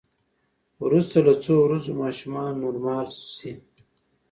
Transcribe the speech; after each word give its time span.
وروسته 0.83 1.17
له 1.27 1.33
څو 1.43 1.55
ورځو 1.65 1.91
ماشومان 2.03 2.51
نورمال 2.63 3.07
شي. 3.37 3.51